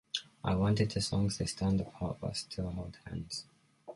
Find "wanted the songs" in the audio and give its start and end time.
0.55-1.37